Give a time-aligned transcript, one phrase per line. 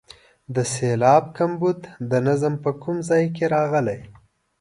[0.55, 1.79] د سېلاب کمبود
[2.11, 3.99] د نظم په کوم ځای کې راغلی.